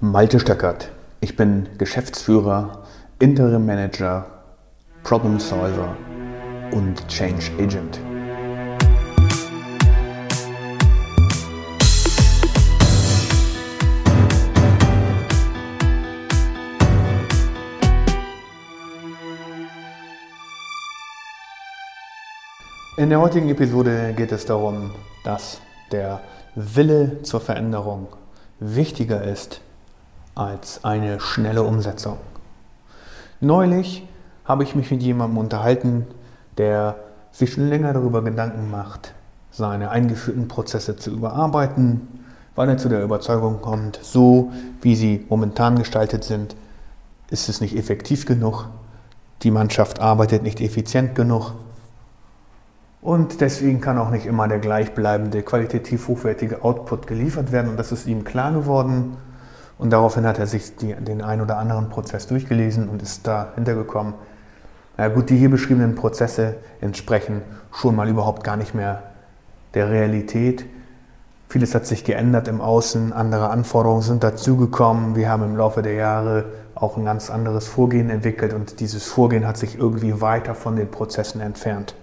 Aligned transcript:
Malte 0.00 0.40
Stöckert. 0.40 0.90
Ich 1.20 1.36
bin 1.36 1.68
Geschäftsführer, 1.78 2.82
Interim 3.20 3.64
Manager, 3.64 4.26
Problem 5.04 5.38
Solver 5.38 5.96
und 6.72 7.06
Change 7.06 7.52
Agent. 7.60 8.00
In 22.96 23.10
der 23.10 23.20
heutigen 23.20 23.48
Episode 23.48 24.12
geht 24.16 24.32
es 24.32 24.44
darum, 24.44 24.90
dass 25.22 25.60
der 25.92 26.20
Wille 26.56 27.22
zur 27.22 27.40
Veränderung 27.40 28.08
wichtiger 28.58 29.22
ist 29.22 29.60
als 30.34 30.84
eine 30.84 31.20
schnelle 31.20 31.62
Umsetzung. 31.62 32.18
Neulich 33.40 34.06
habe 34.44 34.62
ich 34.62 34.74
mich 34.74 34.90
mit 34.90 35.02
jemandem 35.02 35.38
unterhalten, 35.38 36.06
der 36.58 36.96
sich 37.32 37.52
schon 37.52 37.68
länger 37.68 37.92
darüber 37.92 38.22
Gedanken 38.22 38.70
macht, 38.70 39.14
seine 39.50 39.90
eingeführten 39.90 40.48
Prozesse 40.48 40.96
zu 40.96 41.10
überarbeiten, 41.10 42.24
weil 42.54 42.68
er 42.68 42.78
zu 42.78 42.88
der 42.88 43.02
Überzeugung 43.02 43.60
kommt, 43.60 43.98
so 44.02 44.52
wie 44.80 44.94
sie 44.94 45.26
momentan 45.28 45.76
gestaltet 45.76 46.24
sind, 46.24 46.56
ist 47.30 47.48
es 47.48 47.60
nicht 47.60 47.76
effektiv 47.76 48.26
genug, 48.26 48.68
die 49.42 49.50
Mannschaft 49.50 50.00
arbeitet 50.00 50.42
nicht 50.42 50.60
effizient 50.60 51.14
genug 51.14 51.54
und 53.04 53.42
deswegen 53.42 53.82
kann 53.82 53.98
auch 53.98 54.08
nicht 54.08 54.24
immer 54.24 54.48
der 54.48 54.58
gleichbleibende, 54.58 55.42
qualitativ 55.42 56.08
hochwertige 56.08 56.64
Output 56.64 57.06
geliefert 57.06 57.52
werden. 57.52 57.68
Und 57.68 57.76
das 57.76 57.92
ist 57.92 58.06
ihm 58.06 58.24
klar 58.24 58.50
geworden. 58.50 59.18
Und 59.78 59.90
daraufhin 59.90 60.26
hat 60.26 60.38
er 60.38 60.46
sich 60.46 60.76
die, 60.76 60.94
den 60.94 61.22
einen 61.22 61.42
oder 61.42 61.58
anderen 61.58 61.88
Prozess 61.88 62.26
durchgelesen 62.26 62.88
und 62.88 63.02
ist 63.02 63.26
dahinter 63.26 63.74
gekommen. 63.74 64.14
Na 64.96 65.08
gut, 65.08 65.30
die 65.30 65.36
hier 65.36 65.50
beschriebenen 65.50 65.96
Prozesse 65.96 66.56
entsprechen 66.80 67.42
schon 67.72 67.96
mal 67.96 68.08
überhaupt 68.08 68.44
gar 68.44 68.56
nicht 68.56 68.74
mehr 68.74 69.02
der 69.74 69.90
Realität. 69.90 70.64
Vieles 71.48 71.74
hat 71.74 71.86
sich 71.86 72.04
geändert 72.04 72.48
im 72.48 72.60
Außen, 72.60 73.12
andere 73.12 73.50
Anforderungen 73.50 74.02
sind 74.02 74.24
dazugekommen. 74.24 75.16
Wir 75.16 75.28
haben 75.28 75.44
im 75.44 75.56
Laufe 75.56 75.82
der 75.82 75.94
Jahre 75.94 76.46
auch 76.74 76.96
ein 76.96 77.04
ganz 77.04 77.30
anderes 77.30 77.66
Vorgehen 77.66 78.10
entwickelt 78.10 78.52
und 78.52 78.80
dieses 78.80 79.06
Vorgehen 79.06 79.46
hat 79.46 79.56
sich 79.56 79.78
irgendwie 79.78 80.20
weiter 80.20 80.54
von 80.54 80.76
den 80.76 80.90
Prozessen 80.90 81.40
entfernt. 81.40 81.94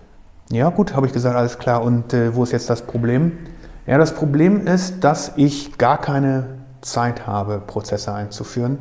Ja, 0.49 0.69
gut, 0.69 0.95
habe 0.95 1.08
ich 1.08 1.14
gesagt, 1.14 1.36
alles 1.36 1.59
klar. 1.59 1.81
Und 1.81 2.14
äh, 2.14 2.36
wo 2.36 2.44
ist 2.44 2.52
jetzt 2.52 2.69
das 2.69 2.81
Problem? 2.81 3.38
Ja, 3.88 3.97
das 3.97 4.14
Problem 4.14 4.67
ist, 4.67 5.03
dass 5.03 5.33
ich 5.38 5.77
gar 5.77 5.99
keine 5.99 6.61
Zeit 6.81 7.27
habe, 7.27 7.61
Prozesse 7.65 8.13
einzuführen. 8.13 8.79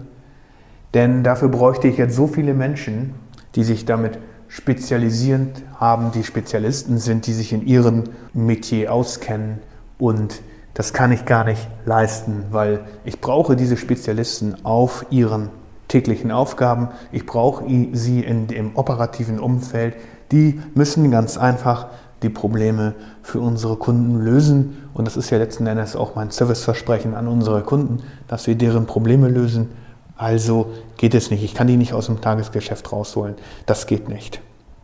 Denn 0.94 1.22
dafür 1.22 1.48
bräuchte 1.48 1.88
ich 1.88 1.96
jetzt 1.96 2.16
so 2.16 2.26
viele 2.26 2.54
Menschen, 2.54 3.14
die 3.54 3.64
sich 3.64 3.84
damit 3.84 4.18
spezialisierend 4.48 5.62
haben, 5.78 6.10
die 6.10 6.24
Spezialisten 6.24 6.98
sind, 6.98 7.26
die 7.26 7.32
sich 7.32 7.52
in 7.52 7.64
ihrem 7.66 8.04
Metier 8.32 8.92
auskennen. 8.92 9.58
Und 9.98 10.42
das 10.74 10.92
kann 10.92 11.12
ich 11.12 11.24
gar 11.24 11.44
nicht 11.44 11.68
leisten, 11.84 12.44
weil 12.50 12.80
ich 13.04 13.20
brauche 13.20 13.54
diese 13.54 13.76
Spezialisten 13.76 14.64
auf 14.64 15.06
ihren 15.10 15.50
täglichen 15.86 16.30
Aufgaben. 16.30 16.88
Ich 17.12 17.26
brauche 17.26 17.64
sie 17.92 18.20
in 18.20 18.46
dem 18.46 18.76
operativen 18.76 19.38
Umfeld. 19.38 19.94
Die 20.32 20.60
müssen 20.74 21.10
ganz 21.10 21.36
einfach 21.36 21.88
die 22.22 22.28
Probleme 22.28 22.94
für 23.22 23.40
unsere 23.40 23.76
Kunden 23.76 24.20
lösen. 24.20 24.76
Und 24.94 25.06
das 25.06 25.16
ist 25.16 25.30
ja 25.30 25.38
letzten 25.38 25.66
Endes 25.66 25.96
auch 25.96 26.14
mein 26.14 26.30
Serviceversprechen 26.30 27.14
an 27.14 27.28
unsere 27.28 27.62
Kunden, 27.62 28.02
dass 28.28 28.46
wir 28.46 28.54
deren 28.54 28.86
Probleme 28.86 29.28
lösen. 29.28 29.68
Also 30.16 30.70
geht 30.98 31.14
es 31.14 31.30
nicht. 31.30 31.42
Ich 31.42 31.54
kann 31.54 31.66
die 31.66 31.76
nicht 31.76 31.94
aus 31.94 32.06
dem 32.06 32.20
Tagesgeschäft 32.20 32.92
rausholen. 32.92 33.36
Das 33.66 33.86
geht 33.86 34.08
nicht. 34.08 34.40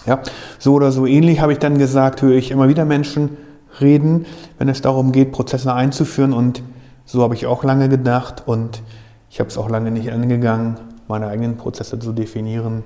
Ja, 0.07 0.23
so 0.59 0.75
oder 0.75 0.93
so 0.93 1.05
ähnlich 1.05 1.41
habe 1.41 1.53
ich 1.53 1.59
dann 1.59 1.79
gesagt, 1.79 2.23
höre 2.23 2.37
ich 2.37 2.51
immer 2.51 2.69
wieder 2.69 2.85
Menschen 2.85 3.37
reden, 3.81 4.25
wenn 4.59 4.69
es 4.69 4.81
darum 4.81 5.13
geht, 5.13 5.33
Prozesse 5.33 5.75
einzuführen. 5.75 6.33
Und 6.33 6.63
so 7.05 7.23
habe 7.23 7.35
ich 7.35 7.47
auch 7.47 7.65
lange 7.65 7.89
gedacht 7.89 8.45
und 8.47 8.83
ich 9.29 9.41
habe 9.41 9.51
es 9.51 9.59
auch 9.59 9.69
lange 9.69 9.91
nicht 9.91 10.11
angegangen, 10.11 10.77
meine 11.09 11.27
eigenen 11.27 11.57
Prozesse 11.57 11.99
zu 11.99 12.13
definieren 12.13 12.85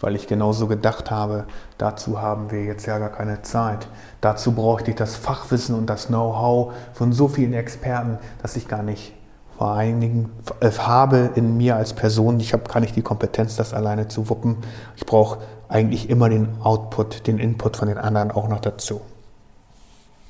weil 0.00 0.16
ich 0.16 0.26
genauso 0.26 0.66
gedacht 0.66 1.10
habe, 1.10 1.44
dazu 1.78 2.20
haben 2.20 2.50
wir 2.50 2.64
jetzt 2.64 2.86
ja 2.86 2.98
gar 2.98 3.10
keine 3.10 3.42
Zeit. 3.42 3.88
Dazu 4.20 4.52
bräuchte 4.52 4.90
ich 4.90 4.96
das 4.96 5.16
Fachwissen 5.16 5.74
und 5.74 5.86
das 5.86 6.06
Know-how 6.06 6.72
von 6.94 7.12
so 7.12 7.28
vielen 7.28 7.52
Experten, 7.52 8.18
dass 8.42 8.56
ich 8.56 8.66
gar 8.66 8.82
nicht 8.82 9.12
vereinigen 9.58 10.30
äh, 10.60 10.70
habe 10.70 11.30
in 11.34 11.58
mir 11.58 11.76
als 11.76 11.92
Person. 11.92 12.40
Ich 12.40 12.54
habe 12.54 12.64
gar 12.64 12.80
nicht 12.80 12.96
die 12.96 13.02
Kompetenz, 13.02 13.56
das 13.56 13.74
alleine 13.74 14.08
zu 14.08 14.30
wuppen. 14.30 14.56
Ich 14.96 15.04
brauche 15.04 15.38
eigentlich 15.68 16.08
immer 16.08 16.30
den 16.30 16.48
Output, 16.62 17.26
den 17.26 17.38
Input 17.38 17.76
von 17.76 17.88
den 17.88 17.98
anderen 17.98 18.30
auch 18.30 18.48
noch 18.48 18.60
dazu. 18.60 19.02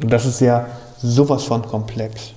Und 0.03 0.13
das 0.13 0.27
ist 0.27 0.41
ja 0.41 0.67
sowas 0.99 1.45
von 1.45 1.63
komplex. 1.63 2.33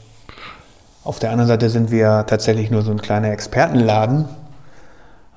Auf 1.04 1.20
der 1.20 1.32
anderen 1.32 1.48
Seite 1.48 1.70
sind 1.70 1.92
wir 1.92 2.26
tatsächlich 2.28 2.70
nur 2.70 2.84
so 2.84 2.92
ein 2.92 3.02
kleiner 3.02 3.32
Expertenladen, 3.32 4.26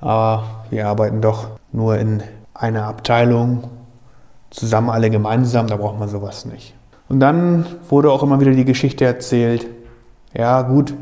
aber 0.01 0.43
wir 0.69 0.87
arbeiten 0.87 1.21
doch 1.21 1.49
nur 1.71 1.97
in 1.97 2.23
einer 2.53 2.85
Abteilung, 2.85 3.63
zusammen 4.49 4.89
alle 4.89 5.09
gemeinsam, 5.09 5.67
da 5.67 5.77
braucht 5.77 5.99
man 5.99 6.09
sowas 6.09 6.45
nicht. 6.45 6.73
Und 7.09 7.19
dann 7.19 7.65
wurde 7.89 8.11
auch 8.11 8.23
immer 8.23 8.39
wieder 8.39 8.51
die 8.51 8.65
Geschichte 8.65 9.05
erzählt, 9.05 9.67
ja 10.33 10.61
gut, 10.61 10.93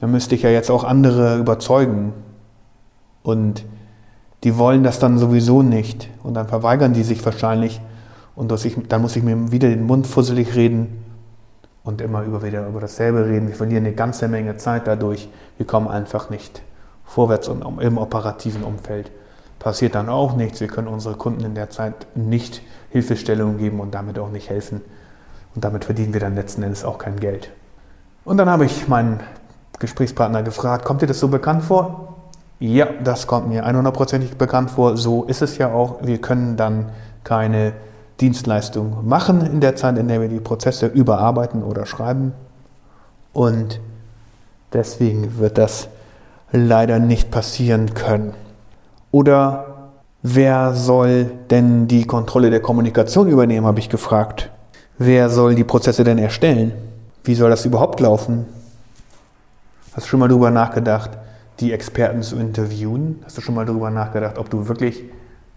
dann 0.00 0.10
müsste 0.10 0.34
ich 0.34 0.42
ja 0.42 0.50
jetzt 0.50 0.70
auch 0.70 0.84
andere 0.84 1.38
überzeugen. 1.38 2.12
Und 3.22 3.64
die 4.44 4.58
wollen 4.58 4.82
das 4.82 4.98
dann 4.98 5.18
sowieso 5.18 5.62
nicht. 5.62 6.08
Und 6.22 6.34
dann 6.34 6.48
verweigern 6.48 6.92
die 6.92 7.04
sich 7.04 7.24
wahrscheinlich. 7.24 7.80
Und 8.34 8.52
ich, 8.64 8.76
dann 8.88 9.02
muss 9.02 9.16
ich 9.16 9.22
mir 9.22 9.52
wieder 9.52 9.68
den 9.68 9.84
Mund 9.84 10.06
fusselig 10.06 10.54
reden 10.54 11.04
und 11.84 12.00
immer 12.00 12.22
über, 12.22 12.42
wieder 12.42 12.66
über 12.66 12.80
dasselbe 12.80 13.26
reden. 13.26 13.48
Wir 13.48 13.54
verlieren 13.54 13.84
eine 13.84 13.94
ganze 13.94 14.28
Menge 14.28 14.56
Zeit 14.56 14.86
dadurch. 14.86 15.28
Wir 15.56 15.66
kommen 15.66 15.88
einfach 15.88 16.30
nicht 16.30 16.62
vorwärts 17.12 17.48
und 17.48 17.62
im 17.82 17.98
operativen 17.98 18.62
Umfeld 18.62 19.10
passiert 19.58 19.94
dann 19.94 20.08
auch 20.08 20.34
nichts. 20.34 20.60
Wir 20.60 20.68
können 20.68 20.88
unsere 20.88 21.14
Kunden 21.14 21.44
in 21.44 21.54
der 21.54 21.68
Zeit 21.68 22.06
nicht 22.14 22.62
Hilfestellung 22.90 23.58
geben 23.58 23.80
und 23.80 23.94
damit 23.94 24.18
auch 24.18 24.30
nicht 24.30 24.48
helfen. 24.48 24.80
Und 25.54 25.64
damit 25.64 25.84
verdienen 25.84 26.14
wir 26.14 26.20
dann 26.20 26.34
letzten 26.34 26.62
Endes 26.62 26.84
auch 26.84 26.98
kein 26.98 27.20
Geld. 27.20 27.50
Und 28.24 28.38
dann 28.38 28.48
habe 28.48 28.64
ich 28.64 28.88
meinen 28.88 29.20
Gesprächspartner 29.78 30.42
gefragt, 30.42 30.84
kommt 30.84 31.02
dir 31.02 31.06
das 31.06 31.20
so 31.20 31.28
bekannt 31.28 31.64
vor? 31.64 32.16
Ja, 32.58 32.86
das 33.04 33.26
kommt 33.26 33.48
mir 33.48 33.66
100%ig 33.66 34.36
bekannt 34.36 34.70
vor. 34.70 34.96
So 34.96 35.24
ist 35.24 35.42
es 35.42 35.58
ja 35.58 35.72
auch. 35.72 35.98
Wir 36.02 36.18
können 36.18 36.56
dann 36.56 36.90
keine 37.24 37.74
Dienstleistung 38.20 39.06
machen 39.06 39.44
in 39.44 39.60
der 39.60 39.76
Zeit, 39.76 39.98
in 39.98 40.08
der 40.08 40.20
wir 40.20 40.28
die 40.28 40.40
Prozesse 40.40 40.86
überarbeiten 40.86 41.62
oder 41.62 41.84
schreiben. 41.84 42.32
Und 43.32 43.80
deswegen 44.72 45.38
wird 45.38 45.58
das 45.58 45.88
leider 46.52 46.98
nicht 46.98 47.30
passieren 47.30 47.94
können. 47.94 48.34
Oder 49.10 49.90
wer 50.22 50.74
soll 50.74 51.30
denn 51.50 51.88
die 51.88 52.06
Kontrolle 52.06 52.50
der 52.50 52.60
Kommunikation 52.60 53.28
übernehmen, 53.28 53.66
habe 53.66 53.80
ich 53.80 53.88
gefragt. 53.88 54.50
Wer 54.98 55.30
soll 55.30 55.54
die 55.54 55.64
Prozesse 55.64 56.04
denn 56.04 56.18
erstellen? 56.18 56.72
Wie 57.24 57.34
soll 57.34 57.50
das 57.50 57.64
überhaupt 57.64 58.00
laufen? 58.00 58.46
Hast 59.94 60.06
du 60.06 60.10
schon 60.10 60.20
mal 60.20 60.28
darüber 60.28 60.50
nachgedacht, 60.50 61.10
die 61.60 61.72
Experten 61.72 62.22
zu 62.22 62.36
interviewen? 62.36 63.20
Hast 63.24 63.36
du 63.36 63.40
schon 63.40 63.54
mal 63.54 63.66
darüber 63.66 63.90
nachgedacht, 63.90 64.38
ob 64.38 64.50
du 64.50 64.68
wirklich 64.68 65.02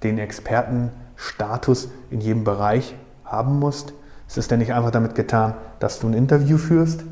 den 0.04 0.18
Expertenstatus 0.18 1.90
in 2.10 2.22
jedem 2.22 2.44
Bereich 2.44 2.96
haben 3.24 3.60
musst? 3.60 3.94
Ist 4.28 4.38
es 4.38 4.48
denn 4.48 4.60
nicht 4.60 4.74
einfach 4.74 4.92
damit 4.92 5.16
getan, 5.16 5.54
dass 5.80 6.00
du 6.00 6.08
ein 6.08 6.14
Interview 6.14 6.58
führst 6.58 7.04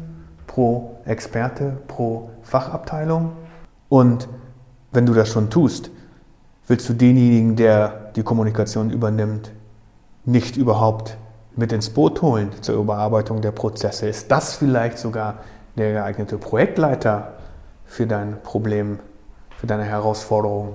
pro 0.48 0.98
Experte, 1.06 1.78
pro 1.88 2.30
Fachabteilung? 2.44 3.32
Und 3.94 4.28
wenn 4.92 5.06
du 5.06 5.14
das 5.14 5.30
schon 5.30 5.52
tust, 5.52 5.92
willst 6.66 6.90
du 6.90 6.94
denjenigen, 6.94 7.56
der 7.56 8.10
die 8.16 8.24
Kommunikation 8.24 8.90
übernimmt, 8.90 9.52
nicht 10.26 10.58
überhaupt 10.58 11.16
mit 11.56 11.72
ins 11.72 11.92
Boot 11.92 12.24
holen 12.24 12.50
zur 12.62 12.80
Überarbeitung 12.80 13.42
der 13.42 13.52
Prozesse? 13.52 14.08
Ist 14.08 14.32
das 14.32 14.56
vielleicht 14.56 14.98
sogar 14.98 15.44
der 15.78 15.94
geeignete 15.94 16.40
Projektleiter 16.40 17.34
für 17.86 18.08
dein 18.08 18.42
Problem, 18.42 18.98
für 19.58 19.68
deine 19.68 19.84
Herausforderung, 19.84 20.74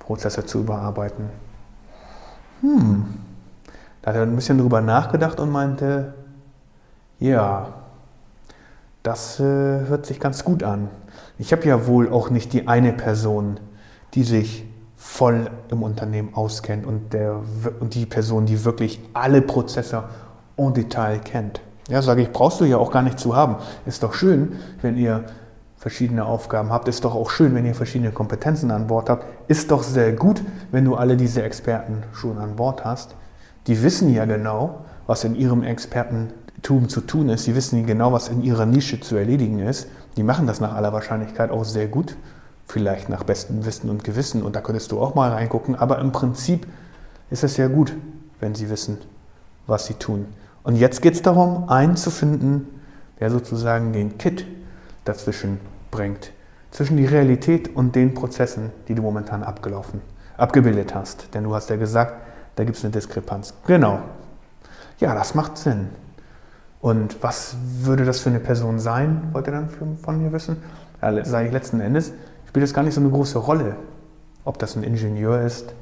Prozesse 0.00 0.44
zu 0.44 0.58
überarbeiten? 0.58 1.30
Hm, 2.62 3.06
da 4.02 4.10
hat 4.10 4.16
er 4.16 4.22
ein 4.22 4.34
bisschen 4.34 4.58
drüber 4.58 4.80
nachgedacht 4.80 5.38
und 5.38 5.52
meinte, 5.52 6.12
ja, 7.20 7.68
das 9.04 9.38
äh, 9.38 9.44
hört 9.44 10.06
sich 10.06 10.18
ganz 10.18 10.42
gut 10.42 10.64
an. 10.64 10.88
Ich 11.38 11.52
habe 11.52 11.64
ja 11.66 11.86
wohl 11.86 12.10
auch 12.10 12.30
nicht 12.30 12.52
die 12.52 12.66
eine 12.66 12.92
Person, 12.92 13.60
die 14.14 14.24
sich 14.24 14.64
voll 14.96 15.50
im 15.70 15.82
Unternehmen 15.82 16.34
auskennt 16.34 16.84
und, 16.84 17.12
der, 17.12 17.40
und 17.78 17.94
die 17.94 18.06
Person, 18.06 18.46
die 18.46 18.64
wirklich 18.64 19.00
alle 19.14 19.40
Prozesse 19.40 20.04
en 20.56 20.74
Detail 20.74 21.20
kennt. 21.20 21.60
Ja, 21.88 22.02
sage 22.02 22.22
ich, 22.22 22.32
brauchst 22.32 22.60
du 22.60 22.64
ja 22.64 22.76
auch 22.76 22.90
gar 22.90 23.02
nicht 23.02 23.18
zu 23.18 23.36
haben. 23.36 23.56
Ist 23.86 24.02
doch 24.02 24.12
schön, 24.12 24.56
wenn 24.82 24.96
ihr 24.96 25.24
verschiedene 25.76 26.24
Aufgaben 26.24 26.70
habt. 26.70 26.88
Ist 26.88 27.04
doch 27.04 27.14
auch 27.14 27.30
schön, 27.30 27.54
wenn 27.54 27.64
ihr 27.64 27.74
verschiedene 27.74 28.10
Kompetenzen 28.10 28.70
an 28.72 28.88
Bord 28.88 29.08
habt. 29.08 29.24
Ist 29.48 29.70
doch 29.70 29.84
sehr 29.84 30.12
gut, 30.12 30.42
wenn 30.72 30.84
du 30.84 30.96
alle 30.96 31.16
diese 31.16 31.42
Experten 31.42 32.02
schon 32.12 32.36
an 32.38 32.56
Bord 32.56 32.84
hast. 32.84 33.14
Die 33.68 33.82
wissen 33.82 34.12
ja 34.12 34.24
genau, 34.24 34.80
was 35.06 35.24
in 35.24 35.36
ihrem 35.36 35.62
Expertentum 36.58 36.88
zu 36.88 37.00
tun 37.00 37.28
ist. 37.28 37.46
Die 37.46 37.54
wissen 37.54 37.86
genau, 37.86 38.12
was 38.12 38.28
in 38.28 38.42
ihrer 38.42 38.66
Nische 38.66 39.00
zu 39.00 39.16
erledigen 39.16 39.60
ist. 39.60 39.88
Die 40.16 40.22
machen 40.22 40.46
das 40.46 40.60
nach 40.60 40.74
aller 40.74 40.92
Wahrscheinlichkeit 40.92 41.50
auch 41.50 41.64
sehr 41.64 41.86
gut. 41.86 42.16
Vielleicht 42.66 43.08
nach 43.08 43.24
bestem 43.24 43.64
Wissen 43.64 43.88
und 43.88 44.04
Gewissen. 44.04 44.42
Und 44.42 44.56
da 44.56 44.60
könntest 44.60 44.92
du 44.92 45.00
auch 45.00 45.14
mal 45.14 45.30
reingucken. 45.30 45.74
Aber 45.76 45.98
im 46.00 46.12
Prinzip 46.12 46.66
ist 47.30 47.44
es 47.44 47.56
ja 47.56 47.68
gut, 47.68 47.94
wenn 48.40 48.54
sie 48.54 48.68
wissen, 48.68 48.98
was 49.66 49.86
sie 49.86 49.94
tun. 49.94 50.26
Und 50.64 50.76
jetzt 50.76 51.00
geht 51.00 51.14
es 51.14 51.22
darum, 51.22 51.68
einen 51.68 51.96
zu 51.96 52.10
finden, 52.10 52.66
der 53.20 53.30
sozusagen 53.30 53.92
den 53.92 54.18
Kit 54.18 54.44
dazwischen 55.04 55.60
bringt. 55.90 56.32
Zwischen 56.70 56.96
die 56.96 57.06
Realität 57.06 57.74
und 57.74 57.94
den 57.94 58.12
Prozessen, 58.12 58.70
die 58.88 58.94
du 58.94 59.02
momentan 59.02 59.42
abgelaufen, 59.42 60.02
abgebildet 60.36 60.94
hast. 60.94 61.32
Denn 61.32 61.44
du 61.44 61.54
hast 61.54 61.70
ja 61.70 61.76
gesagt, 61.76 62.14
da 62.56 62.64
gibt 62.64 62.76
es 62.76 62.84
eine 62.84 62.92
Diskrepanz. 62.92 63.54
Genau. 63.66 64.00
Ja, 65.00 65.14
das 65.14 65.34
macht 65.34 65.56
Sinn. 65.56 65.88
Und 66.80 67.22
was 67.22 67.56
würde 67.80 68.04
das 68.04 68.20
für 68.20 68.30
eine 68.30 68.40
Person 68.40 68.78
sein, 68.78 69.28
wollt 69.32 69.46
ihr 69.46 69.52
dann 69.52 69.68
von 69.68 70.22
mir 70.22 70.32
wissen? 70.32 70.62
Ja, 71.02 71.24
sage 71.24 71.46
ich 71.46 71.52
letzten 71.52 71.80
Endes, 71.80 72.12
spielt 72.46 72.64
es 72.64 72.74
gar 72.74 72.82
nicht 72.82 72.94
so 72.94 73.00
eine 73.00 73.10
große 73.10 73.38
Rolle, 73.38 73.76
ob 74.44 74.58
das 74.58 74.76
ein 74.76 74.84
Ingenieur 74.84 75.40
ist 75.42 75.74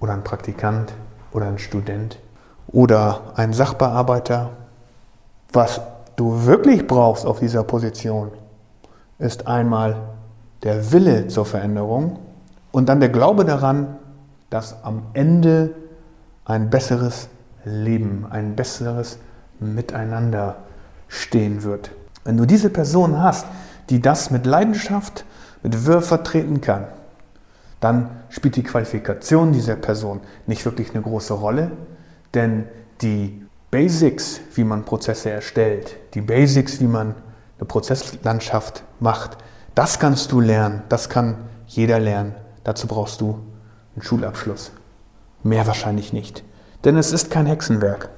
oder 0.00 0.14
ein 0.14 0.24
Praktikant 0.24 0.92
oder 1.32 1.46
ein 1.46 1.58
Student 1.58 2.18
oder 2.68 3.32
ein 3.36 3.52
Sachbearbeiter. 3.52 4.50
Was 5.52 5.80
du 6.16 6.46
wirklich 6.46 6.86
brauchst 6.86 7.26
auf 7.26 7.40
dieser 7.40 7.64
Position, 7.64 8.30
ist 9.18 9.46
einmal 9.46 9.96
der 10.62 10.92
Wille 10.92 11.28
zur 11.28 11.44
Veränderung 11.44 12.18
und 12.72 12.88
dann 12.88 13.00
der 13.00 13.08
Glaube 13.08 13.44
daran, 13.44 13.96
dass 14.48 14.82
am 14.84 15.02
Ende 15.12 15.74
ein 16.44 16.70
besseres 16.70 17.28
Leben, 17.64 18.26
ein 18.30 18.56
besseres 18.56 19.18
Miteinander 19.60 20.56
stehen 21.08 21.62
wird. 21.62 21.90
Wenn 22.24 22.36
du 22.36 22.46
diese 22.46 22.70
Person 22.70 23.22
hast, 23.22 23.46
die 23.88 24.00
das 24.00 24.30
mit 24.30 24.46
Leidenschaft, 24.46 25.24
mit 25.62 25.86
Wirr 25.86 26.02
vertreten 26.02 26.60
kann, 26.60 26.86
dann 27.80 28.10
spielt 28.28 28.56
die 28.56 28.62
Qualifikation 28.62 29.52
dieser 29.52 29.76
Person 29.76 30.20
nicht 30.46 30.64
wirklich 30.64 30.90
eine 30.90 31.02
große 31.02 31.34
Rolle, 31.34 31.70
denn 32.34 32.64
die 33.00 33.46
Basics, 33.70 34.40
wie 34.54 34.64
man 34.64 34.84
Prozesse 34.84 35.30
erstellt, 35.30 35.96
die 36.14 36.20
Basics, 36.20 36.80
wie 36.80 36.86
man 36.86 37.14
eine 37.58 37.66
Prozesslandschaft 37.66 38.82
macht, 38.98 39.36
das 39.74 39.98
kannst 39.98 40.32
du 40.32 40.40
lernen, 40.40 40.82
das 40.88 41.08
kann 41.08 41.36
jeder 41.66 42.00
lernen. 42.00 42.34
Dazu 42.64 42.86
brauchst 42.86 43.20
du 43.20 43.38
einen 43.94 44.02
Schulabschluss. 44.02 44.72
Mehr 45.42 45.66
wahrscheinlich 45.66 46.12
nicht. 46.12 46.44
Denn 46.84 46.96
es 46.96 47.12
ist 47.12 47.30
kein 47.30 47.46
Hexenwerk, 47.46 48.10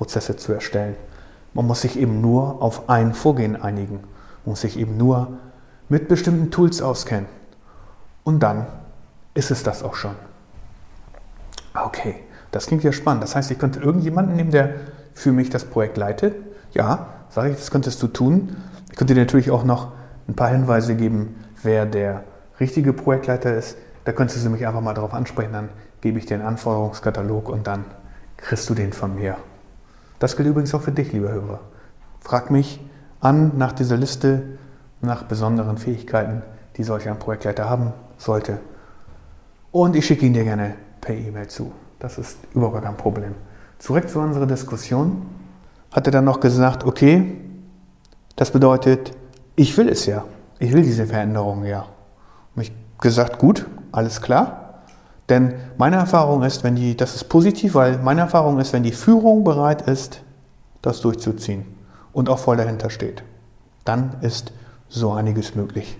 Prozesse 0.00 0.34
zu 0.34 0.54
erstellen. 0.54 0.96
Man 1.52 1.66
muss 1.66 1.82
sich 1.82 1.98
eben 1.98 2.22
nur 2.22 2.62
auf 2.62 2.88
ein 2.88 3.12
Vorgehen 3.12 3.60
einigen. 3.60 3.96
Man 3.96 4.52
muss 4.52 4.62
sich 4.62 4.78
eben 4.78 4.96
nur 4.96 5.36
mit 5.90 6.08
bestimmten 6.08 6.50
Tools 6.50 6.80
auskennen. 6.80 7.26
Und 8.24 8.42
dann 8.42 8.66
ist 9.34 9.50
es 9.50 9.62
das 9.62 9.82
auch 9.82 9.94
schon. 9.94 10.14
Okay, 11.74 12.14
das 12.50 12.66
klingt 12.66 12.82
ja 12.82 12.92
spannend. 12.92 13.22
Das 13.22 13.36
heißt, 13.36 13.50
ich 13.50 13.58
könnte 13.58 13.80
irgendjemanden 13.80 14.36
nehmen, 14.36 14.50
der 14.50 14.70
für 15.12 15.32
mich 15.32 15.50
das 15.50 15.66
Projekt 15.66 15.98
leitet. 15.98 16.34
Ja, 16.72 17.08
sage 17.28 17.50
ich, 17.50 17.56
das 17.56 17.70
könntest 17.70 18.02
du 18.02 18.06
tun. 18.06 18.56
Ich 18.90 18.96
könnte 18.96 19.12
dir 19.12 19.20
natürlich 19.20 19.50
auch 19.50 19.64
noch 19.64 19.92
ein 20.28 20.34
paar 20.34 20.48
Hinweise 20.48 20.94
geben, 20.94 21.44
wer 21.62 21.84
der 21.84 22.24
richtige 22.58 22.94
Projektleiter 22.94 23.54
ist. 23.54 23.76
Da 24.06 24.12
könntest 24.12 24.46
du 24.46 24.48
mich 24.48 24.66
einfach 24.66 24.80
mal 24.80 24.94
darauf 24.94 25.12
ansprechen, 25.12 25.52
dann 25.52 25.68
gebe 26.00 26.18
ich 26.18 26.24
dir 26.24 26.36
einen 26.36 26.46
Anforderungskatalog 26.46 27.50
und 27.50 27.66
dann 27.66 27.84
kriegst 28.38 28.70
du 28.70 28.74
den 28.74 28.94
von 28.94 29.14
mir. 29.14 29.36
Das 30.20 30.36
gilt 30.36 30.48
übrigens 30.48 30.72
auch 30.74 30.82
für 30.82 30.92
dich, 30.92 31.12
lieber 31.12 31.32
Hörer. 31.32 31.60
Frag 32.20 32.50
mich 32.50 32.80
an 33.20 33.56
nach 33.56 33.72
dieser 33.72 33.96
Liste, 33.96 34.42
nach 35.00 35.24
besonderen 35.24 35.78
Fähigkeiten, 35.78 36.42
die 36.76 36.84
solch 36.84 37.08
ein 37.08 37.18
Projektleiter 37.18 37.68
haben 37.68 37.92
sollte. 38.18 38.60
Und 39.72 39.96
ich 39.96 40.06
schicke 40.06 40.26
ihn 40.26 40.34
dir 40.34 40.44
gerne 40.44 40.74
per 41.00 41.14
E-Mail 41.14 41.48
zu. 41.48 41.72
Das 41.98 42.18
ist 42.18 42.38
überhaupt 42.54 42.82
kein 42.82 42.96
Problem. 42.96 43.34
Zurück 43.78 44.08
zu 44.08 44.20
unserer 44.20 44.46
Diskussion. 44.46 45.22
Hat 45.90 46.06
er 46.06 46.12
dann 46.12 46.26
noch 46.26 46.40
gesagt, 46.40 46.84
okay, 46.84 47.40
das 48.36 48.50
bedeutet, 48.50 49.12
ich 49.56 49.76
will 49.76 49.88
es 49.88 50.04
ja. 50.04 50.24
Ich 50.58 50.72
will 50.72 50.82
diese 50.82 51.06
Veränderung 51.06 51.64
ja. 51.64 51.86
Und 52.54 52.62
ich 52.62 52.72
gesagt, 52.98 53.38
gut, 53.38 53.66
alles 53.90 54.20
klar. 54.20 54.59
Denn 55.30 55.54
meine 55.78 55.96
Erfahrung 55.96 56.42
ist, 56.42 56.64
wenn 56.64 56.74
die, 56.74 56.96
das 56.96 57.14
ist 57.14 57.24
positiv, 57.24 57.74
weil 57.74 57.98
meine 57.98 58.22
Erfahrung 58.22 58.58
ist, 58.58 58.72
wenn 58.72 58.82
die 58.82 58.92
Führung 58.92 59.44
bereit 59.44 59.82
ist, 59.82 60.22
das 60.82 61.00
durchzuziehen 61.00 61.64
und 62.12 62.28
auch 62.28 62.40
voll 62.40 62.56
dahinter 62.56 62.90
steht, 62.90 63.22
dann 63.84 64.16
ist 64.22 64.52
so 64.88 65.12
einiges 65.12 65.54
möglich. 65.54 65.96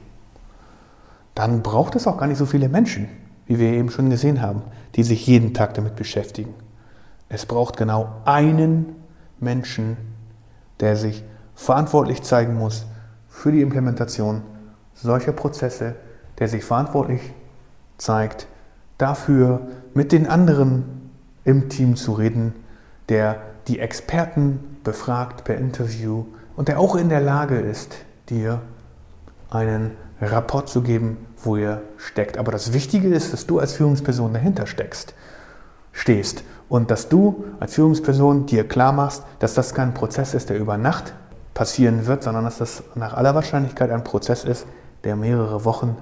Dann 1.36 1.62
braucht 1.62 1.94
es 1.94 2.08
auch 2.08 2.18
gar 2.18 2.26
nicht 2.26 2.38
so 2.38 2.44
viele 2.44 2.68
Menschen, 2.68 3.08
wie 3.46 3.60
wir 3.60 3.72
eben 3.72 3.90
schon 3.90 4.10
gesehen 4.10 4.42
haben, 4.42 4.62
die 4.96 5.04
sich 5.04 5.26
jeden 5.28 5.54
Tag 5.54 5.74
damit 5.74 5.94
beschäftigen. 5.94 6.52
Es 7.28 7.46
braucht 7.46 7.76
genau 7.76 8.08
einen 8.24 8.96
Menschen, 9.38 9.96
der 10.80 10.96
sich 10.96 11.22
verantwortlich 11.54 12.22
zeigen 12.22 12.54
muss 12.54 12.84
für 13.28 13.52
die 13.52 13.62
Implementation 13.62 14.42
solcher 14.94 15.32
Prozesse, 15.32 15.94
der 16.40 16.48
sich 16.48 16.64
verantwortlich 16.64 17.20
zeigt, 17.96 18.48
dafür 19.00 19.60
mit 19.94 20.12
den 20.12 20.26
anderen 20.26 20.84
im 21.44 21.68
Team 21.68 21.96
zu 21.96 22.12
reden, 22.12 22.54
der 23.08 23.36
die 23.68 23.78
Experten 23.78 24.78
befragt 24.84 25.44
per 25.44 25.56
Interview 25.56 26.24
und 26.56 26.68
der 26.68 26.78
auch 26.78 26.96
in 26.96 27.08
der 27.08 27.20
Lage 27.20 27.58
ist, 27.58 27.96
dir 28.28 28.60
einen 29.50 29.92
Rapport 30.20 30.68
zu 30.68 30.82
geben, 30.82 31.26
wo 31.42 31.56
ihr 31.56 31.82
steckt. 31.96 32.38
Aber 32.38 32.52
das 32.52 32.72
Wichtige 32.72 33.08
ist, 33.08 33.32
dass 33.32 33.46
du 33.46 33.58
als 33.58 33.72
Führungsperson 33.72 34.32
dahinter 34.32 34.66
steckst, 34.66 35.14
stehst 35.92 36.44
und 36.68 36.90
dass 36.90 37.08
du 37.08 37.44
als 37.58 37.74
Führungsperson 37.74 38.46
dir 38.46 38.66
klar 38.68 38.92
machst, 38.92 39.24
dass 39.38 39.54
das 39.54 39.74
kein 39.74 39.94
Prozess 39.94 40.34
ist, 40.34 40.50
der 40.50 40.58
über 40.58 40.76
Nacht 40.76 41.14
passieren 41.54 42.06
wird, 42.06 42.22
sondern 42.22 42.44
dass 42.44 42.58
das 42.58 42.82
nach 42.94 43.14
aller 43.14 43.34
Wahrscheinlichkeit 43.34 43.90
ein 43.90 44.04
Prozess 44.04 44.44
ist, 44.44 44.66
der 45.04 45.16
mehrere 45.16 45.64
Wochen, 45.64 45.96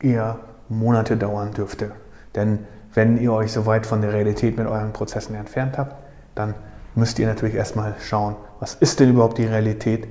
eher 0.00 0.38
Monate 0.68 1.16
dauern 1.16 1.52
dürfte. 1.52 1.92
Denn 2.38 2.60
wenn 2.94 3.18
ihr 3.20 3.32
euch 3.32 3.52
so 3.52 3.66
weit 3.66 3.84
von 3.84 4.00
der 4.00 4.12
Realität 4.12 4.56
mit 4.56 4.68
euren 4.68 4.92
Prozessen 4.92 5.34
entfernt 5.34 5.76
habt, 5.76 5.96
dann 6.36 6.54
müsst 6.94 7.18
ihr 7.18 7.26
natürlich 7.26 7.56
erstmal 7.56 7.96
schauen, 8.00 8.36
was 8.60 8.74
ist 8.74 9.00
denn 9.00 9.10
überhaupt 9.10 9.38
die 9.38 9.44
Realität 9.46 10.06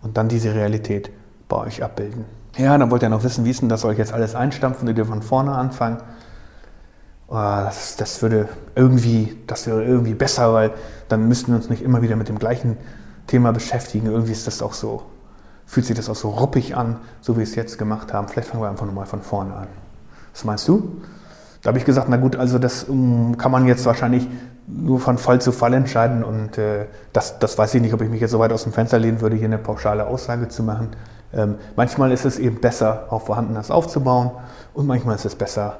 und 0.00 0.16
dann 0.16 0.28
diese 0.28 0.54
Realität 0.54 1.10
bei 1.48 1.56
euch 1.56 1.82
abbilden. 1.82 2.26
Ja, 2.56 2.78
dann 2.78 2.92
wollt 2.92 3.02
ihr 3.02 3.08
noch 3.08 3.24
wissen, 3.24 3.44
wie 3.44 3.50
ist 3.50 3.60
denn 3.60 3.68
das, 3.68 3.82
ich 3.82 3.98
jetzt 3.98 4.12
alles 4.12 4.36
einstampfen 4.36 4.88
und 4.88 4.96
ihr 4.96 5.04
von 5.04 5.20
vorne 5.20 5.50
anfangen? 5.50 5.98
Oh, 7.26 7.34
das, 7.34 7.96
das, 7.96 8.22
würde 8.22 8.48
irgendwie, 8.76 9.36
das 9.48 9.66
wäre 9.66 9.82
irgendwie 9.82 10.14
besser, 10.14 10.54
weil 10.54 10.70
dann 11.08 11.26
müssten 11.26 11.48
wir 11.48 11.56
uns 11.56 11.68
nicht 11.70 11.82
immer 11.82 12.02
wieder 12.02 12.14
mit 12.14 12.28
dem 12.28 12.38
gleichen 12.38 12.76
Thema 13.26 13.52
beschäftigen. 13.52 14.06
Irgendwie 14.06 14.30
ist 14.30 14.46
das 14.46 14.62
auch 14.62 14.74
so, 14.74 15.02
fühlt 15.66 15.86
sich 15.86 15.96
das 15.96 16.08
auch 16.08 16.14
so 16.14 16.30
ruppig 16.30 16.76
an, 16.76 16.98
so 17.20 17.32
wie 17.32 17.38
wir 17.38 17.42
es 17.42 17.56
jetzt 17.56 17.78
gemacht 17.78 18.12
haben. 18.12 18.28
Vielleicht 18.28 18.48
fangen 18.48 18.62
wir 18.62 18.68
einfach 18.68 18.86
nochmal 18.86 19.06
von 19.06 19.22
vorne 19.22 19.54
an. 19.54 19.66
Was 20.32 20.44
meinst 20.44 20.68
du? 20.68 21.02
Da 21.64 21.68
habe 21.68 21.78
ich 21.78 21.86
gesagt, 21.86 22.08
na 22.10 22.18
gut, 22.18 22.36
also 22.36 22.58
das 22.58 22.84
um, 22.84 23.38
kann 23.38 23.50
man 23.50 23.66
jetzt 23.66 23.86
wahrscheinlich 23.86 24.28
nur 24.66 25.00
von 25.00 25.16
Fall 25.16 25.40
zu 25.40 25.50
Fall 25.50 25.72
entscheiden 25.72 26.22
und 26.22 26.58
äh, 26.58 26.84
das, 27.14 27.38
das 27.38 27.56
weiß 27.56 27.74
ich 27.74 27.80
nicht, 27.80 27.94
ob 27.94 28.02
ich 28.02 28.10
mich 28.10 28.20
jetzt 28.20 28.32
so 28.32 28.38
weit 28.38 28.52
aus 28.52 28.64
dem 28.64 28.72
Fenster 28.72 28.98
lehnen 28.98 29.22
würde, 29.22 29.36
hier 29.36 29.46
eine 29.46 29.56
pauschale 29.56 30.06
Aussage 30.06 30.48
zu 30.48 30.62
machen. 30.62 30.90
Ähm, 31.32 31.54
manchmal 31.74 32.12
ist 32.12 32.26
es 32.26 32.38
eben 32.38 32.60
besser, 32.60 33.06
auf 33.08 33.24
Vorhandenes 33.24 33.70
aufzubauen 33.70 34.32
und 34.74 34.86
manchmal 34.86 35.14
ist 35.14 35.24
es 35.24 35.34
besser, 35.34 35.78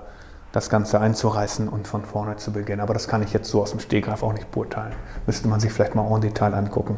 das 0.52 0.70
Ganze 0.70 1.00
einzureißen 1.00 1.68
und 1.68 1.86
von 1.86 2.02
vorne 2.06 2.36
zu 2.36 2.50
beginnen. 2.50 2.80
Aber 2.80 2.94
das 2.94 3.06
kann 3.06 3.22
ich 3.22 3.34
jetzt 3.34 3.50
so 3.50 3.60
aus 3.60 3.72
dem 3.72 3.80
Stegreif 3.80 4.22
auch 4.22 4.32
nicht 4.32 4.50
beurteilen. 4.52 4.94
Müsste 5.26 5.48
man 5.48 5.60
sich 5.60 5.70
vielleicht 5.70 5.94
mal 5.94 6.10
en 6.10 6.22
Detail 6.22 6.54
angucken. 6.54 6.96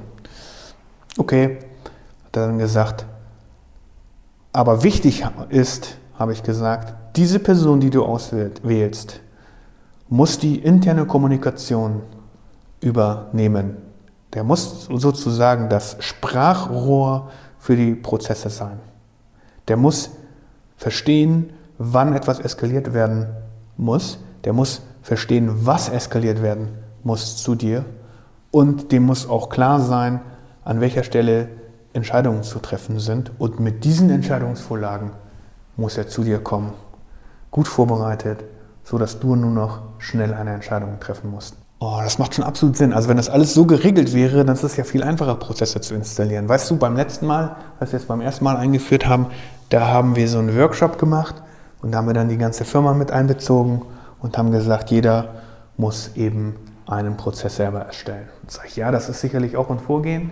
Okay, 1.18 1.58
hat 2.26 2.36
er 2.36 2.46
dann 2.46 2.58
gesagt. 2.58 3.04
Aber 4.52 4.84
wichtig 4.84 5.26
ist, 5.48 5.98
habe 6.18 6.32
ich 6.32 6.42
gesagt, 6.42 6.94
diese 7.16 7.38
Person, 7.38 7.80
die 7.80 7.90
du 7.90 8.04
auswählst, 8.04 9.20
muss 10.08 10.38
die 10.38 10.58
interne 10.58 11.06
Kommunikation 11.06 12.02
übernehmen. 12.80 13.76
Der 14.35 14.44
muss 14.44 14.85
sozusagen 14.85 15.68
das 15.68 15.96
Sprachrohr 16.00 17.30
für 17.58 17.76
die 17.76 17.94
Prozesse 17.94 18.50
sein. 18.50 18.78
Der 19.68 19.76
muss 19.76 20.11
verstehen, 20.76 21.50
wann 21.78 22.14
etwas 22.14 22.38
eskaliert 22.38 22.92
werden 22.92 23.26
muss. 23.76 24.18
Der 24.44 24.52
muss 24.52 24.82
verstehen, 25.02 25.66
was 25.66 25.88
eskaliert 25.88 26.42
werden 26.42 26.68
muss 27.02 27.37
zu 27.37 27.54
dir. 27.54 27.85
Und 28.50 28.92
dem 28.92 29.04
muss 29.04 29.28
auch 29.28 29.49
klar 29.49 29.80
sein, 29.80 30.20
an 30.64 30.80
welcher 30.80 31.02
Stelle 31.02 31.49
Entscheidungen 31.92 32.42
zu 32.42 32.58
treffen 32.58 32.99
sind. 32.99 33.32
Und 33.38 33.58
mit 33.58 33.85
diesen 33.85 34.11
Entscheidungsvorlagen 34.11 35.12
muss 35.76 35.97
er 35.97 36.09
zu 36.09 36.25
dir 36.25 36.38
kommen, 36.38 36.73
gut 37.50 37.68
vorbereitet, 37.68 38.45
sodass 38.85 39.18
du 39.18 39.37
nur 39.37 39.50
noch 39.50 39.80
schnell 39.99 40.35
eine 40.35 40.54
Entscheidung 40.54 40.99
treffen 41.00 41.30
musst. 41.30 41.56
Oh, 41.78 41.99
das 42.02 42.18
macht 42.18 42.35
schon 42.35 42.45
absolut 42.45 42.76
Sinn. 42.76 42.95
Also 42.95 43.09
wenn 43.09 43.18
das 43.18 43.28
alles 43.28 43.52
so 43.52 43.66
geregelt 43.66 44.14
wäre, 44.14 44.45
dann 44.45 44.54
ist 44.54 44.62
es 44.62 44.76
ja 44.76 44.85
viel 44.85 45.02
einfacher, 45.02 45.35
Prozesse 45.35 45.80
zu 45.83 45.95
installieren. 45.95 46.49
Weißt 46.49 46.71
du, 46.71 46.76
beim 46.76 46.97
letzten 46.97 47.26
Mal, 47.26 47.56
als 47.78 47.92
wir 47.92 47.99
es 47.99 48.06
beim 48.06 48.23
ersten 48.23 48.45
Mal 48.45 48.56
eingeführt 48.56 49.06
haben, 49.06 49.26
da 49.68 49.88
haben 49.88 50.16
wir 50.16 50.26
so 50.28 50.38
einen 50.38 50.56
Workshop 50.56 50.99
gemacht 50.99 51.35
und 51.83 51.92
da 51.92 51.99
haben 51.99 52.06
wir 52.06 52.14
dann 52.14 52.30
die 52.30 52.38
ganze 52.38 52.64
Firma 52.64 52.95
mit 52.95 53.11
einbezogen 53.11 53.83
und 54.21 54.38
haben 54.38 54.52
gesagt, 54.52 54.90
jeder 54.90 55.35
muss 55.76 56.12
eben 56.16 56.56
einen 56.87 57.18
Prozess 57.18 57.56
selber 57.56 57.80
erstellen. 57.80 58.28
Und 58.42 58.50
sage 58.50 58.68
ich, 58.68 58.76
ja, 58.76 58.90
das 58.90 59.11
ist 59.11 59.21
sicherlich 59.21 59.56
auch 59.56 59.68
ein 59.68 59.78
Vorgehen, 59.80 60.30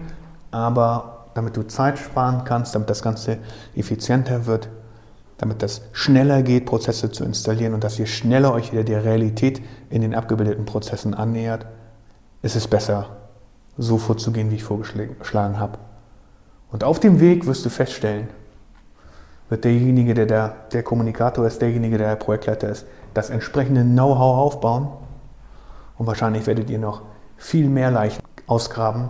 aber 0.51 1.27
damit 1.35 1.57
du 1.57 1.65
Zeit 1.65 1.99
sparen 1.99 2.45
kannst, 2.45 2.75
damit 2.75 2.89
das 2.89 3.03
Ganze 3.03 3.39
effizienter 3.75 4.47
wird, 4.47 4.69
damit 5.39 5.63
das 5.63 5.83
schneller 5.93 6.43
geht, 6.43 6.67
Prozesse 6.67 7.11
zu 7.11 7.25
installieren 7.25 7.75
und 7.75 7.85
dass 7.85 7.99
ihr 7.99 8.07
schneller 8.07 8.53
euch 8.53 8.73
wieder 8.73 8.85
der 8.85 9.05
Realität 9.05 9.61
in 9.91 10.03
den 10.03 10.15
abgebildeten 10.15 10.65
Prozessen 10.65 11.15
annähert, 11.15 11.67
ist 12.43 12.57
es 12.57 12.69
besser, 12.69 13.17
so 13.77 13.99
vorzugehen, 13.99 14.51
wie 14.51 14.57
ich 14.57 14.65
vorgeschlagen 14.65 15.59
habe. 15.59 15.79
Und 16.71 16.85
auf 16.85 17.01
dem 17.01 17.21
Weg 17.21 17.47
wirst 17.47 17.65
du 17.65 17.71
feststellen, 17.71 18.29
wird 19.49 19.65
derjenige, 19.65 20.15
der 20.15 20.27
der, 20.27 20.57
der 20.73 20.83
Kommunikator 20.83 21.47
ist, 21.47 21.61
derjenige, 21.61 21.99
der 21.99 22.09
der 22.09 22.17
Projektleiter 22.17 22.69
ist, 22.69 22.87
das 23.13 23.31
entsprechende 23.31 23.83
Know-how 23.83 24.39
aufbauen 24.39 24.89
und 25.97 26.07
wahrscheinlich 26.07 26.47
werdet 26.47 26.71
ihr 26.71 26.79
noch 26.79 27.03
viel 27.37 27.69
mehr 27.69 27.91
Leichen 27.91 28.23
ausgraben 28.47 29.09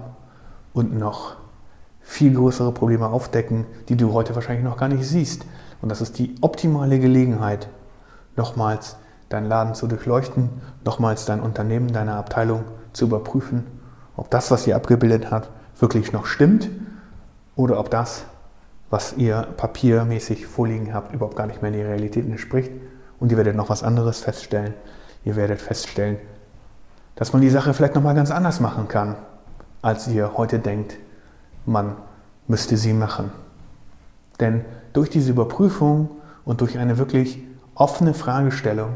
und 0.73 0.99
noch 0.99 1.37
viel 2.01 2.35
größere 2.35 2.73
Probleme 2.73 3.07
aufdecken, 3.09 3.67
die 3.89 3.97
du 3.97 4.13
heute 4.13 4.35
wahrscheinlich 4.35 4.65
noch 4.65 4.77
gar 4.77 4.89
nicht 4.89 5.05
siehst. 5.05 5.47
Und 5.85 5.91
das 5.91 6.01
ist 6.01 6.19
die 6.19 6.35
optimale 6.41 6.99
Gelegenheit, 6.99 7.69
nochmals 8.37 8.97
deinen 9.29 9.45
Laden 9.45 9.75
zu 9.75 9.87
durchleuchten, 9.87 10.49
nochmals 10.83 11.27
dein 11.27 11.41
Unternehmen, 11.41 11.93
deine 11.93 12.15
Abteilung 12.15 12.65
zu 12.95 13.05
überprüfen, 13.05 13.67
ob 14.17 14.31
das, 14.31 14.51
was 14.51 14.67
ihr 14.67 14.77
abgebildet 14.77 15.31
habt, 15.31 15.51
wirklich 15.79 16.11
noch 16.11 16.25
stimmt 16.25 16.71
oder 17.55 17.79
ob 17.79 17.91
das, 17.91 18.25
was 18.89 19.19
ihr 19.19 19.47
papiermäßig 19.59 20.47
vorliegen 20.47 20.95
habt, 20.95 21.13
überhaupt 21.13 21.37
gar 21.37 21.47
nicht 21.47 21.61
mehr 21.61 21.71
in 21.71 21.77
die 21.77 21.85
Realität 21.85 22.25
entspricht. 22.25 22.73
Und 23.21 23.31
ihr 23.31 23.37
werdet 23.37 23.55
noch 23.55 23.69
was 23.69 23.83
anderes 23.83 24.21
feststellen. 24.21 24.73
Ihr 25.23 25.37
werdet 25.37 25.61
feststellen, 25.61 26.17
dass 27.15 27.35
man 27.35 27.43
die 27.43 27.51
Sache 27.51 27.75
vielleicht 27.75 27.95
nochmal 27.95 28.15
ganz 28.15 28.31
anders 28.31 28.59
machen 28.59 28.89
kann, 28.89 29.17
als 29.83 30.09
ihr 30.09 30.39
heute 30.39 30.61
denkt, 30.61 30.97
man 31.67 31.97
müsste 32.49 32.79
sie 32.79 32.95
machen. 32.95 33.44
Denn 34.41 34.65
durch 34.93 35.11
diese 35.11 35.31
Überprüfung 35.31 36.11
und 36.45 36.61
durch 36.61 36.79
eine 36.79 36.99
wirklich 36.99 37.43
offene 37.75 38.15
Fragestellung 38.15 38.91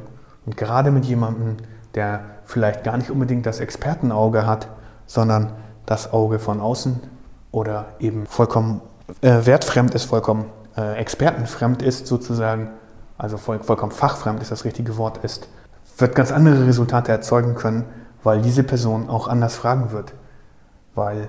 und 0.47 0.57
gerade 0.57 0.91
mit 0.91 1.05
jemandem, 1.05 1.57
der 1.95 2.21
vielleicht 2.45 2.85
gar 2.85 2.97
nicht 2.97 3.11
unbedingt 3.11 3.47
das 3.47 3.61
Expertenauge 3.61 4.47
hat, 4.47 4.69
sondern 5.07 5.53
das 5.87 6.13
Auge 6.13 6.39
von 6.39 6.61
außen 6.61 7.01
oder 7.51 7.87
eben 7.99 8.27
vollkommen 8.27 8.81
äh, 9.23 9.47
wertfremd 9.47 9.95
ist, 9.95 10.05
vollkommen 10.05 10.47
äh, 10.77 10.97
expertenfremd 10.97 11.83
ist 11.83 12.07
sozusagen, 12.07 12.71
also 13.17 13.37
voll, 13.37 13.59
vollkommen 13.61 13.93
fachfremd 13.93 14.41
ist 14.41 14.53
das 14.53 14.65
richtige 14.65 14.97
Wort 14.97 15.25
ist, 15.25 15.49
wird 15.97 16.15
ganz 16.15 16.31
andere 16.31 16.67
Resultate 16.67 17.11
erzeugen 17.11 17.55
können, 17.55 17.85
weil 18.23 18.43
diese 18.43 18.63
Person 18.63 19.09
auch 19.09 19.29
anders 19.29 19.57
fragen 19.57 19.91
wird. 19.93 20.13
Weil 20.95 21.29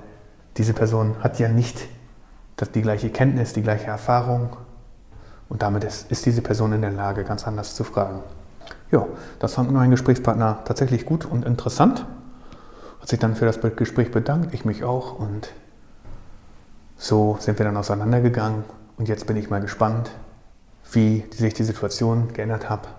diese 0.57 0.73
Person 0.73 1.15
hat 1.21 1.39
ja 1.39 1.47
nicht 1.47 1.87
die 2.67 2.81
gleiche 2.81 3.09
Kenntnis, 3.09 3.53
die 3.53 3.61
gleiche 3.61 3.87
Erfahrung 3.87 4.55
und 5.49 5.61
damit 5.61 5.83
ist, 5.83 6.11
ist 6.11 6.25
diese 6.25 6.41
Person 6.41 6.73
in 6.73 6.81
der 6.81 6.91
Lage, 6.91 7.23
ganz 7.23 7.47
anders 7.47 7.75
zu 7.75 7.83
fragen. 7.83 8.21
Ja, 8.91 9.05
das 9.39 9.53
fand 9.53 9.71
mein 9.71 9.91
Gesprächspartner 9.91 10.59
tatsächlich 10.65 11.05
gut 11.05 11.25
und 11.25 11.45
interessant. 11.45 12.05
Hat 13.01 13.09
sich 13.09 13.19
dann 13.19 13.35
für 13.35 13.45
das 13.45 13.59
Gespräch 13.75 14.11
bedankt, 14.11 14.53
ich 14.53 14.65
mich 14.65 14.83
auch 14.83 15.17
und 15.17 15.51
so 16.97 17.37
sind 17.39 17.57
wir 17.57 17.65
dann 17.65 17.77
auseinandergegangen 17.77 18.63
und 18.97 19.07
jetzt 19.07 19.25
bin 19.25 19.37
ich 19.37 19.49
mal 19.49 19.61
gespannt, 19.61 20.11
wie 20.91 21.25
sich 21.31 21.53
die 21.53 21.63
Situation 21.63 22.33
geändert 22.33 22.69
hat, 22.69 22.89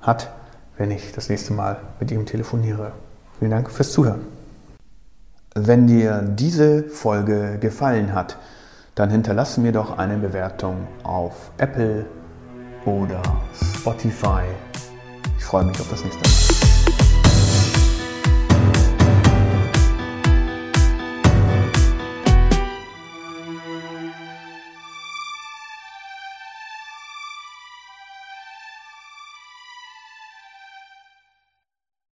hat 0.00 0.30
wenn 0.78 0.92
ich 0.92 1.12
das 1.12 1.28
nächste 1.28 1.52
Mal 1.52 1.80
mit 2.00 2.10
ihm 2.10 2.24
telefoniere. 2.24 2.92
Vielen 3.38 3.50
Dank 3.50 3.70
fürs 3.70 3.92
Zuhören. 3.92 4.20
Wenn 5.54 5.88
dir 5.88 6.22
diese 6.22 6.84
Folge 6.84 7.58
gefallen 7.58 8.14
hat, 8.14 8.38
dann 8.98 9.10
hinterlasse 9.10 9.60
mir 9.60 9.70
doch 9.70 9.96
eine 9.96 10.16
Bewertung 10.16 10.88
auf 11.04 11.52
Apple 11.58 12.04
oder 12.84 13.22
Spotify. 13.76 14.42
Ich 15.38 15.44
freue 15.44 15.64
mich 15.64 15.78
auf 15.78 15.88
das 15.88 16.02
nächste 16.02 16.20
Mal. 16.20 16.77